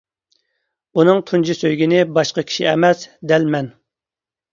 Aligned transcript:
ئۇنىڭ 1.01 1.19
تۇنجى 1.31 1.55
سۆيگىنى 1.59 1.99
باشقا 2.15 2.45
كىشى 2.47 2.65
ئەمەس، 2.71 3.05
دەل 3.33 3.47
مەن. 3.57 3.71